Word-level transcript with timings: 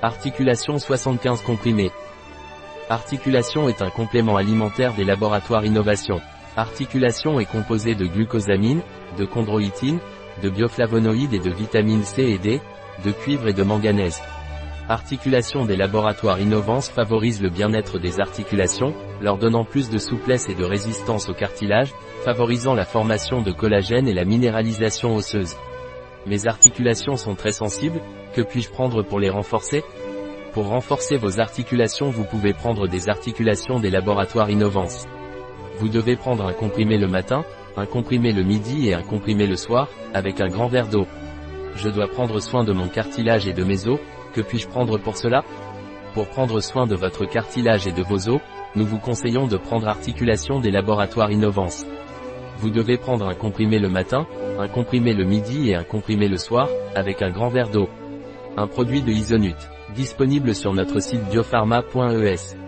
Articulation 0.00 0.78
75 0.78 1.42
comprimés. 1.42 1.90
Articulation 2.88 3.68
est 3.68 3.82
un 3.82 3.90
complément 3.90 4.36
alimentaire 4.36 4.94
des 4.94 5.02
laboratoires 5.02 5.64
Innovation. 5.64 6.20
Articulation 6.56 7.40
est 7.40 7.50
composée 7.50 7.96
de 7.96 8.06
glucosamine, 8.06 8.82
de 9.18 9.24
chondroïtine, 9.24 9.98
de 10.40 10.50
bioflavonoïdes 10.50 11.34
et 11.34 11.40
de 11.40 11.50
vitamines 11.50 12.04
C 12.04 12.22
et 12.22 12.38
D, 12.38 12.60
de 13.04 13.10
cuivre 13.10 13.48
et 13.48 13.52
de 13.52 13.64
manganèse. 13.64 14.20
Articulation 14.88 15.64
des 15.64 15.76
laboratoires 15.76 16.40
Innovance 16.40 16.88
favorise 16.88 17.42
le 17.42 17.50
bien-être 17.50 17.98
des 17.98 18.20
articulations, 18.20 18.94
leur 19.20 19.36
donnant 19.36 19.64
plus 19.64 19.90
de 19.90 19.98
souplesse 19.98 20.48
et 20.48 20.54
de 20.54 20.64
résistance 20.64 21.28
au 21.28 21.34
cartilage, 21.34 21.92
favorisant 22.24 22.74
la 22.74 22.84
formation 22.84 23.42
de 23.42 23.50
collagène 23.50 24.06
et 24.06 24.14
la 24.14 24.24
minéralisation 24.24 25.16
osseuse. 25.16 25.56
Mes 26.26 26.46
articulations 26.46 27.16
sont 27.16 27.34
très 27.34 27.52
sensibles, 27.52 28.00
que 28.34 28.42
puis-je 28.42 28.70
prendre 28.70 29.02
pour 29.02 29.20
les 29.20 29.30
renforcer? 29.30 29.82
Pour 30.52 30.68
renforcer 30.68 31.16
vos 31.16 31.40
articulations 31.40 32.10
vous 32.10 32.24
pouvez 32.24 32.52
prendre 32.52 32.88
des 32.88 33.08
articulations 33.08 33.80
des 33.80 33.90
laboratoires 33.90 34.50
Innovance. 34.50 35.06
Vous 35.78 35.88
devez 35.88 36.16
prendre 36.16 36.44
un 36.44 36.52
comprimé 36.52 36.98
le 36.98 37.06
matin, 37.06 37.44
un 37.76 37.86
comprimé 37.86 38.32
le 38.32 38.42
midi 38.42 38.88
et 38.88 38.94
un 38.94 39.02
comprimé 39.02 39.46
le 39.46 39.56
soir, 39.56 39.88
avec 40.12 40.40
un 40.40 40.48
grand 40.48 40.66
verre 40.66 40.88
d'eau. 40.88 41.06
Je 41.76 41.88
dois 41.88 42.08
prendre 42.08 42.40
soin 42.40 42.64
de 42.64 42.72
mon 42.72 42.88
cartilage 42.88 43.46
et 43.46 43.52
de 43.52 43.62
mes 43.62 43.86
os, 43.86 44.00
que 44.34 44.40
puis-je 44.40 44.66
prendre 44.66 44.98
pour 44.98 45.16
cela? 45.16 45.44
Pour 46.14 46.26
prendre 46.26 46.60
soin 46.60 46.86
de 46.86 46.96
votre 46.96 47.24
cartilage 47.26 47.86
et 47.86 47.92
de 47.92 48.02
vos 48.02 48.28
os, 48.28 48.40
nous 48.74 48.84
vous 48.84 48.98
conseillons 48.98 49.46
de 49.46 49.56
prendre 49.56 49.86
articulation 49.86 50.58
des 50.58 50.72
laboratoires 50.72 51.30
Innovance. 51.30 51.86
Vous 52.58 52.70
devez 52.70 52.96
prendre 52.96 53.28
un 53.28 53.34
comprimé 53.34 53.78
le 53.78 53.88
matin, 53.88 54.26
un 54.58 54.68
comprimé 54.68 55.14
le 55.14 55.24
midi 55.24 55.70
et 55.70 55.76
un 55.76 55.84
comprimé 55.84 56.28
le 56.28 56.38
soir, 56.38 56.68
avec 56.94 57.22
un 57.22 57.30
grand 57.30 57.48
verre 57.48 57.70
d'eau. 57.70 57.88
Un 58.56 58.66
produit 58.66 59.02
de 59.02 59.12
Isonut, 59.12 59.56
disponible 59.94 60.54
sur 60.54 60.74
notre 60.74 61.00
site 61.00 61.24
biopharma.es. 61.30 62.67